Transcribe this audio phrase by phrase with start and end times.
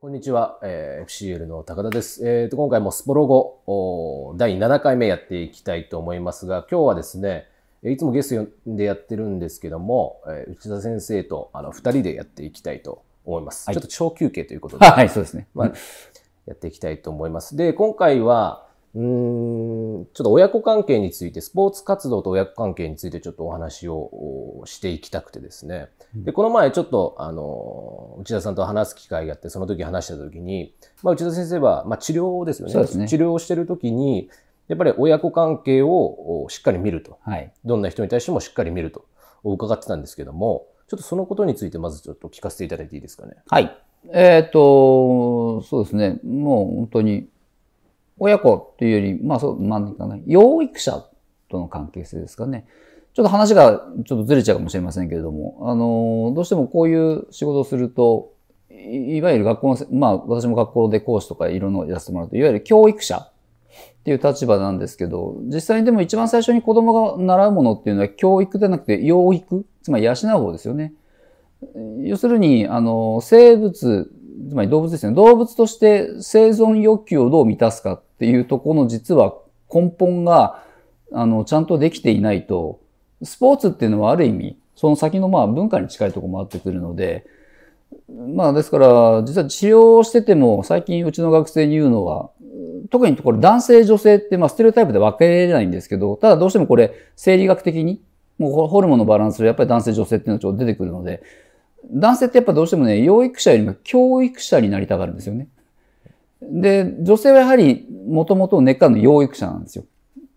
[0.00, 2.24] こんにちは、えー、FCL の高田です。
[2.24, 7.48] えーと、今回もスポロゴ第7回目やっていきたいと思いますが、今日はですね、
[7.82, 13.66] いつもゲストでやってるんですけども、えー、内田先生とあの2人でやっていきたいと思います。
[13.66, 15.48] はい、ちょっと小休憩ということで、 はい、そうですね。
[15.52, 15.72] まあ、
[16.46, 17.56] やっていきたいと思います。
[17.56, 25.88] で、今回は、うんちょっと親子関係について、スポーツ活動と親子関係についてちょっとお話をしていきたくてですね。
[26.14, 32.74] で、この前ちょっと、あの、内田さんと話す機会があって、その時話した時に、まあ、内田先生は、まあ、治療ですよね。
[32.74, 34.30] ね治療をしてる時に、
[34.68, 37.18] やっぱり親子関係をしっかり見ると。
[37.22, 37.52] はい。
[37.64, 39.06] どんな人に対してもしっかり見ると
[39.44, 43.36] 伺ってたんですけども、ちょっとそのことについてまずちょっと聞かせていただいていいですかね。
[43.48, 43.76] はい。
[44.12, 46.20] えっ、ー、と、そうですね。
[46.24, 47.28] もう本当に、
[48.18, 51.04] 親子というより、まあそう、なんかね、養育者
[51.48, 52.66] との関係性ですかね。
[53.14, 58.32] ちょっと話がちょっとずれちゃうかもしれませんけれども、あの、どうしてもこういう仕事をすると、
[58.70, 63.32] いわゆる学校の、まあ私も学校で講師とかいろんなのやらせてもらうと、いわゆる教育者っ
[64.04, 70.94] ていう立場なんですけど、実際にでも一番最初に子供が習うものっていうのは教育ではなくて養育、つまり養う方ですよね。
[72.04, 74.10] 要するに、あの、生物、
[74.48, 75.14] つまり動物ですね。
[75.14, 79.36] 動物として生存欲求をどう満たすかっていうところの実は
[79.72, 80.64] 根本が、
[81.12, 82.80] あの、ちゃんとできていないと、
[83.22, 87.26] スポーツっていうのはある意味、その先のまあ文化に近いところもあってくるので、
[88.34, 92.30] まあですから、実は治療をしてても、最近うちの学生に言うのは、
[92.90, 98.02] 特にこれ男性女性ってまあステレオタイプで分けられないんですけど、ただどうしてもこれ生理学的に、
[98.36, 101.22] もうホルモンのバランスでやっぱり男性女性っていうのがちょっと出てくるので、
[101.90, 105.48] 男性ってやっぱどうしてもね、養育者よりも教育者になりたがるんですよね。
[106.42, 109.84] で、女性はやはりもともと根っからの養育者なんですよ。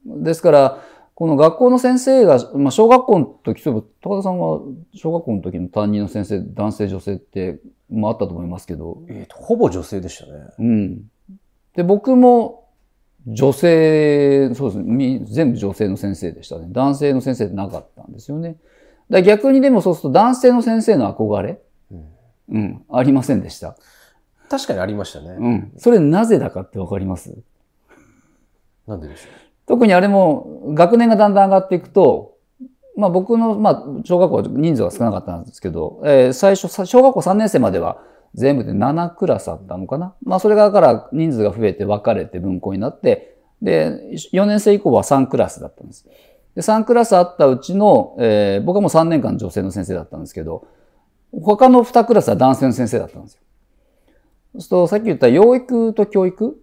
[0.06, 4.62] ですから、この学校の先生が、まあ、小学校の時、そういえば、高田さんは
[4.94, 7.60] 小学校の時の担任の先生、男性、女性って、
[7.92, 9.04] まああったと思いますけど。
[9.08, 10.32] えっ、ー、と、ほぼ女性でしたね。
[10.58, 11.12] うん。
[11.76, 12.62] で、僕も
[13.28, 16.66] 女性、そうですね、全部女性の先生でしたね。
[16.70, 18.58] 男性の先生ってなかったんですよね。
[19.10, 21.60] だ逆にでもそうすると男性の先生の憧れ、
[21.92, 22.06] うん、
[22.50, 23.76] うん、ありませんでした。
[24.52, 25.30] 確かにありましたね。
[25.40, 25.72] うん。
[25.78, 27.34] それなぜだかってわかります？
[28.86, 29.32] なんででしょう？
[29.66, 32.36] 特にあれも、学年がだんだん上がっていくと、
[32.98, 38.04] まあ僕の、まあ、小学校人数が少なかったんですけど、えー、最初、小学校3年生までは
[38.34, 40.14] 全部で7クラスあったのかな？
[40.24, 46.06] まあそれがから人数が増えて分かれて分校になって、で、4年生以降は3クラスだったんです。
[46.56, 50.68] で、3クラスあったうちの、えー、僕はもう3年間女性の先生だったんですけど、
[51.32, 53.41] 他の2クラスは男性の先生だったんですよ。
[54.54, 56.62] そうすると、さっき言った養育と教育？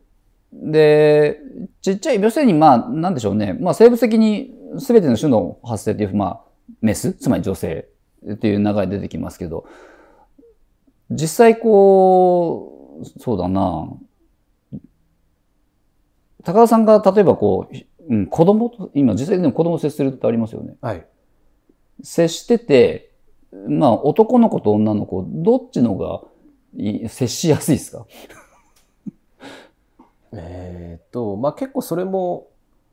[0.53, 1.41] で、
[1.83, 3.53] ちっちゃい、要するにまあ、なんでしょうね。
[3.53, 6.41] まあ、生物的に全ての種の発生っていう、まあ、
[6.81, 7.89] メス、つまり女性
[8.31, 9.67] っていう流れ出てきますけど、
[11.11, 13.89] 実際こう、そうだな
[16.45, 18.71] 高田さんが例えばこう、うん、子供？
[18.71, 20.77] と、今実際でも子供接するってありますよね。
[20.81, 21.07] はい。
[22.03, 23.13] 接してて、
[23.69, 26.23] まあ男の子と女の子、どっちのが
[27.09, 28.07] 接しやすいですか？
[30.33, 32.49] えっと、まあ結構それも、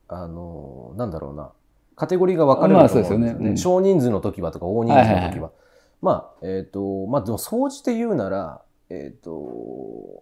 [0.08, 1.52] あの、なんだろうな、
[1.96, 3.26] カテゴリーが分かれると思うんですよね。
[3.26, 3.50] まあ、よね。
[3.50, 5.52] うん、少人数の時はとか大人数の時は。
[6.02, 9.32] まあ、えっ、ー、と、まあでも総じて言うなら、えっ、ー、と、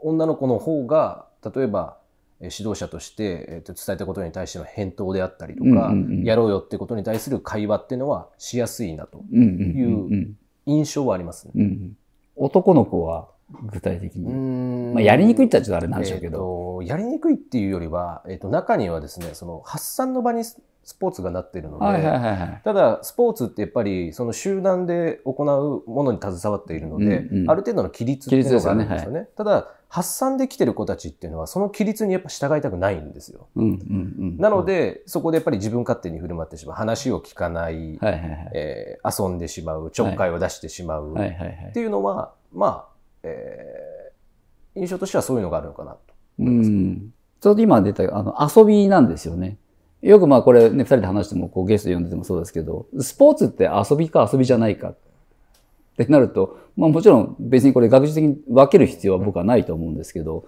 [0.01, 1.97] 女の子の方が、例えば、
[2.39, 5.93] 指導者として、えー、と伝えたことに対しての返答であったりとか、
[6.23, 10.35] やろうよってことに対する会話っていうのはしやすいなという
[10.65, 11.91] 印象はありますね。
[12.35, 13.29] 男の子は
[13.71, 14.93] 具体的に。
[14.93, 16.79] まあ、やりにくいってちょっとあれなんでしょうけど。
[16.81, 20.43] えー、やりにくいっていうよりは、えっ、ー、と、中にはですね、その発散の場に
[20.83, 29.05] スポーツがなっているので、はいはいはいはい、ただスポーツってやっぱりその集団で行うものに携わっているので、うんうん、ある程度の規律っていうのがあるんですよね。
[29.05, 33.47] よねはい、ただ発散できてる子たちっていうのはその規律にやっぱ従いたくないんですよ。
[33.55, 33.75] うんうんう
[34.33, 42.92] ん、なのでそこでやっぱり自分勝手に振る舞ってしまう話を聞かない、はいはいはいえー、遊んでしまうちょっかいを出してしまうっていうのは、まあ、
[43.23, 45.99] えー、印象としてはそういうのがあるのかなと
[46.37, 46.69] 思います。
[46.69, 49.57] うん、ちょうど今出たあの遊びなんですよね。
[50.03, 54.97] よくまあこれね、二人で話しても、こうゲスト呼んでてもそうですけど、スポーツって遊びか遊びじゃないかっ
[55.97, 60.45] てなると、まあもちろん別にこれ学術的に分ける必要は僕はないと思うんですけど、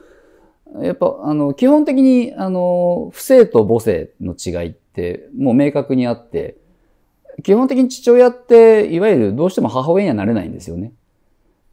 [0.82, 6.58] やっぱあの、基本的にあの、不正と母性の違いってもう明確にあって、
[7.44, 10.92] 基本的に父親って、いわゆるどうしても母親にはなれないんですよね。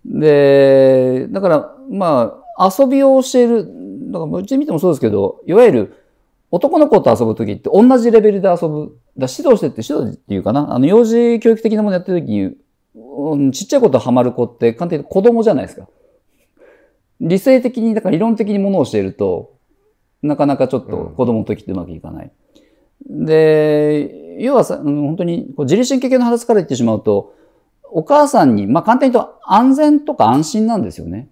[0.04, 3.68] で、だから、まあ、遊びを教える、
[4.10, 5.94] だからうち見てもそうですけど、いわゆる
[6.50, 8.98] 男の子と遊ぶときって同じレベルで遊ぶ。
[9.16, 10.74] だ指導してって指導っていうかな。
[10.74, 15.88] あの、幼児教育的なものやってるときに、ちっちゃい子とハマる子って簡単に子供じゃないですか。
[17.20, 19.54] 理性的に、だから理論的にものを教えると、
[20.22, 22.32] なかなかちょっと子供の時ってうまくいかない。
[23.08, 27.34] うん、で、要はさ、本当にこう自律神経系の話から言ってしまうと、
[27.94, 31.28] お母さんに、まあ簡単に言うと安全とか安心なんですよね。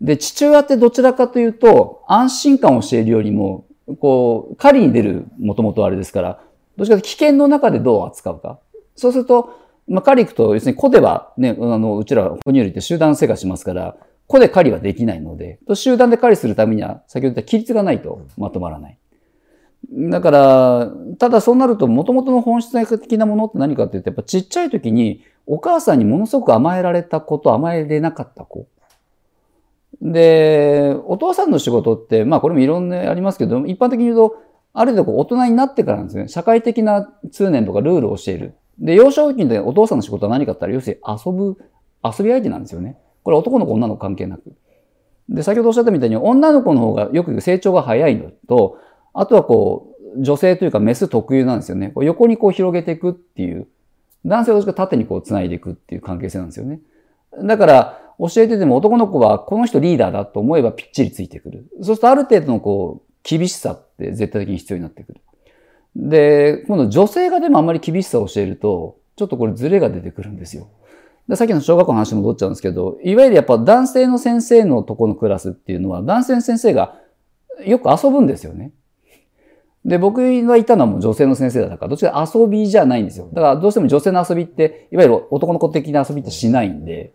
[0.00, 3.66] で、父親ってどちらかというと、安心感を教えるよりも、
[4.00, 6.40] こう、狩りに出る、もともとあれですから、
[6.76, 8.58] どっちかというと危険の中でどう扱うか。
[8.96, 13.96] そうすると、まあ、狩り行くと、要するに子ではね、あの、うちら、哺乳類って集団生活しますから、
[14.26, 18.98] 子で狩りはできないので、集団で狩りするためには、先ほど言った規律がないとまとまらない。
[19.92, 28.66] だから、ただそうなると、元々の本質的なものって何かっていうと、やっぱちっちゃい時に、お母さんにものすごく甘えられた子と甘えれなかった子。
[30.00, 34.36] で、お父さんの仕事って、まあこれもいろんなありますけど、一般的に言うと、
[34.72, 36.28] ある程度大人になってからなんですね。
[36.28, 38.54] 社会的な通念とかルールを教える。
[38.78, 41.58] で、幼少期でお父さんの仕事は何かって言ったら、要するに遊ぶ、
[42.04, 42.98] 遊び相手なんですよね。
[43.22, 44.54] これ男の子女の子関係なく。
[45.28, 48.78] で、先ほどおっしゃったみたいに女の子の方がよく成長が早いのと、
[49.12, 51.88] あとはこう、女性というかメス特有なんですよね。
[51.88, 53.68] こう横にこう広げていくっていう。
[54.24, 56.80] 男性はどっちか縦にこう繋いでいくっていう関係性なんですよね。
[57.42, 61.66] だから、教えてても男の子はこの人リーダーだと思えばぴっちりついてくる。
[61.80, 65.20] そうするとある程度のこう、厳しさって絶対的に必要になってくる。
[65.96, 70.68] で、今度女性がでもあんまり厳しさを教えると、ちょっとこれズレが出てくるんですよ。
[71.28, 76.96] でさっきの小学校の話に戻っちゃうんですけど、いわゆるやっぱ男性の先生のとこのクラスっていうのは、男性の先生が
[77.64, 78.72] よく遊ぶんですよね。
[79.84, 83.28] で、僕がいたのはもう女性の先生だから、どっちか遊びじゃないんですよ。
[83.32, 87.12] だからどうしても女性の遊びって、いわゆる男の子的な遊びってしないんで、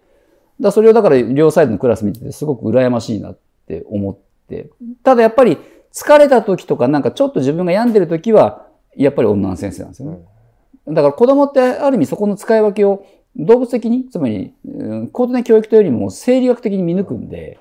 [0.60, 4.18] だそれをだから両サイドのクラス見ててすごく羨ましいなって思っ
[4.50, 4.70] て、
[5.04, 5.58] ただやっぱり
[5.94, 10.20] 疲れた時とかなんかちょっと自分が病んでる時は、やっぱり女の先生なんですよね。
[10.88, 13.06] だから子供ってある意味そこの使い分けを
[13.36, 14.54] 動物的に、つまり、
[15.12, 17.60] 高等な教育というよりも生理学的に見抜くんで、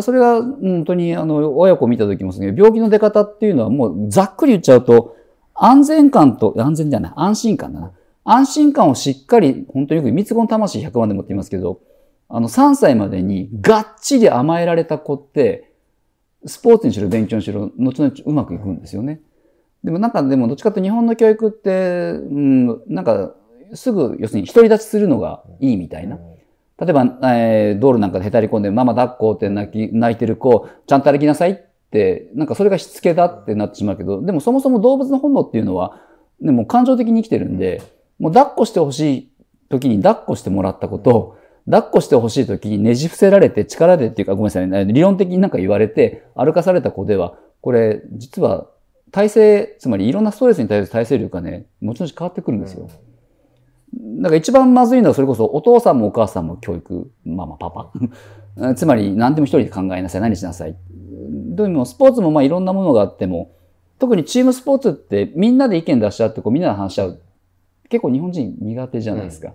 [0.00, 5.16] それが本当にあの親子を見た時もですね、病気の出方っていうのはもうざっくり言っちゃうと、
[5.54, 7.92] 安全感と、安全じゃない、安心感だな。
[8.24, 11.80] 安心感をしっかり、本当によく三つ子の魂100万でもって言いますけど、
[12.28, 15.72] あの3歳までにがっちり甘えられた子って、
[16.46, 19.20] スポーツにしろ勉強にしろ、後々うまくいくんですよね。
[19.84, 23.34] でもなんかでもどっちかというと日本の教育って、うん、なんか
[23.74, 26.18] すぐ要するに独り立ちするのがいいみたいな。
[26.80, 27.02] 例えば、
[27.34, 31.56] えー、道路なんかでへたり込んでママ抱っこって泣き、泣いてる子、ちゃんと歩きなさいっ
[31.90, 36.00] て、なんかそれがしつけだってなってしまうけど、でもそもそも動物の本能っていうのは、
[36.40, 37.82] でも感情的に生きてるんで、
[38.20, 39.32] もう抱っこしてほしい
[39.68, 48.68] 時に抱っこしてもらったことを、抱っこしてほしい時にねじ伏せられて力でっていうかごめんなさい、ね、理論的になんか言われて歩かされた子では、これ実は
[49.10, 52.88] 体制、つまりいろんなストレスに対する体制力がね、もちろん変わってくるんですよ。
[53.94, 57.92] だから一番まずいのはそれこそお父さんもお母さんも教育、ママ、パパ。
[58.74, 60.76] つまり何でも一人で考えなさい、何しなさい。
[61.30, 63.52] どうもスポーツもまあいろんなものがあっても、
[63.98, 67.20] 特にチームスポーツってみんなで意見出し合ってこうみんなで話し合う。
[67.88, 69.54] 結構日本人苦手じゃないですか。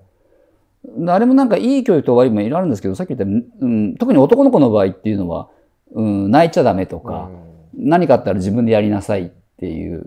[0.85, 5.49] うん、あれもなんかいい教育と悪いもいろいろあるんですけど、さっき言った、うん、特に男の子の場合っていうのは、
[5.91, 7.29] うん、泣いちゃダメとか、
[7.77, 10.05] うん、何かあったら自分でやりなさいっていう。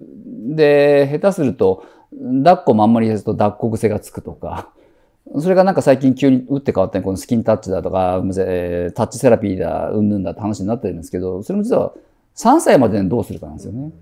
[0.55, 1.85] で、下手すると、
[2.45, 4.71] 抱っこもあんまりですと脱っこ癖がつくとか、
[5.39, 11.93] それがなんか最近急に打って変わったこのスキンタッチだとか、えー、タッチセラピーだ、うんぬんだって話になってるんですけど、それも実は
[12.37, 13.93] 3歳までにどうするかなんですよね。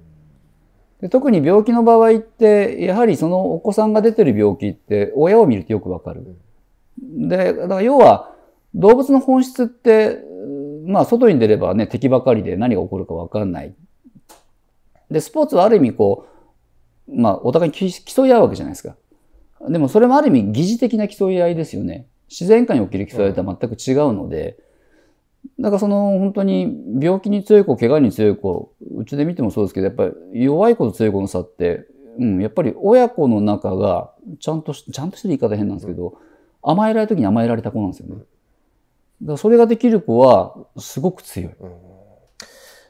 [1.00, 6.36] で特に病気の場合って、やはりそのお子さんが出てる病気って親を見るとよくわかる。
[7.02, 8.32] で、だから要は
[8.74, 10.18] 動物の本質って、
[10.86, 13.74] まあ外に出ればね、敵ばかりで何が起こるかわかんない。
[15.10, 16.33] で、スポーツはある意味こう、
[17.08, 18.96] まあお互いに競い合うわけじゃないですか。
[19.68, 22.06] でもそれもある意味疑似的な競い合いですよね。
[22.28, 24.58] 自然界に起きる競い合いとは全く違うので、
[25.58, 31.86] だからその本当に病気に強い子、怪我に強い子、うちで見てもそうですけど、やっぱり弱い子と強い子の差って、
[32.18, 36.18] うん、やっぱり親子の中がちゃんとし、ちゃんとしてる言い方変なんですけど、
[36.62, 38.14] 甘えられた時に甘えられた子なんですよね。
[39.22, 41.52] だからそれができる子はすごく強い。
[41.60, 41.70] うん、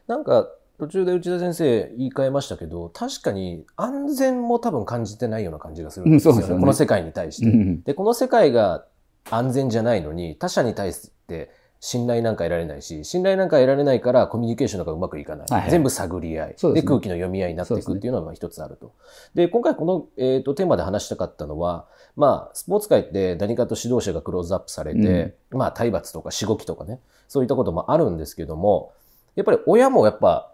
[0.06, 6.34] なんか途中で内田先生言い換えましたけど、確かに安全も多分感じてないような感じがするんですよ。
[6.34, 6.42] ね。
[6.42, 6.60] うん、よね。
[6.60, 8.84] この世界に対して、うん、で、この世界が
[9.30, 15.46] 安全じゃないのに、他者に対して信頼なんか得られないし、信頼なんか得られないからコミュニケーションなんかうまくいかない。
[15.48, 16.56] はいはい、全部探り合い。
[16.60, 18.92] で、ね、空気の読み合いになっていくっていうのは一つあると。
[19.34, 28.92] で、ね、今回この、えーと、テーマで話したかったのは、まあ、スポーツ界って何かと指導者がクローズアップされて、うん、まあ、体罰とかしごきとかね、そういったこともあるんですけども、
[29.36, 30.53] やっぱり親もやっぱ、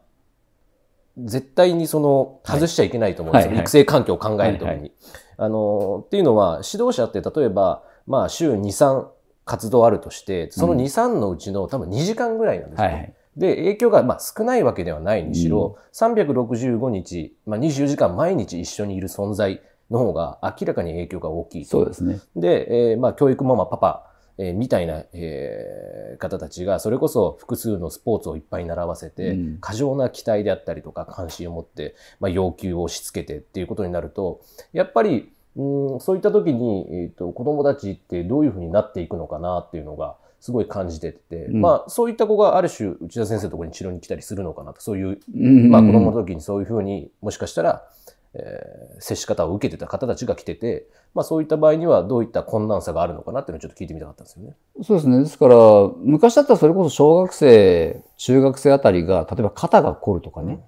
[1.19, 3.51] 絶対にその、外しちゃいけないと思うんですよ。
[3.53, 4.69] はい育成環境を考えるときに。
[4.69, 4.93] はいはい、
[5.39, 9.07] あの、っていうのは、指導者って例えば、まあ、週2、3、
[9.45, 12.85] 活動あるとして、その2、3のうちの多分2時間ぐらいなんですよ。
[12.87, 21.65] はいはいで、影響がまあ少ないわけではないにしろ、うん、365日、まあ、24時間毎日一緒にいる存在の方が明らかに影響が大きい。
[21.65, 22.21] そうですね。
[22.37, 34.41] で、えー、まあ教育ママ、パパ、えー、みたいな、えー、方たちが、それこそ複数のスポーツをいっぱい習わせて、うん、過剰な期待であったりとか関心を持って、まあ、要求を押し付けてっていうことになると、
[34.73, 45.21] やっぱり、うん、そういった時に、えーと、子供たちってどういうふうになっていくのかなっていうのが、すごい感じてて、うん、まあそういった子がある種内田先生のところに治療に来たりするのかなと、そういう、
[45.69, 47.85] まあ子供の時にそういうふうにもしかしたら、
[48.35, 54.57] えー、接し方を受けてた方たちが来てて、まあそういった場合にはどういった困難さがあるのかなっていうのをちょっと聞いてみたかったんですよね。
[54.83, 55.19] そうですね。
[55.19, 55.57] ですから、
[55.99, 60.61] 昔だったらそれこそ小学生、中学生あたりが、例えば肩が凝るとかね、うん、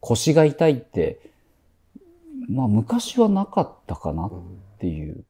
[0.00, 1.20] 腰が痛いって、
[2.48, 4.30] まあ昔はなかったかなっ
[4.78, 5.24] ていう。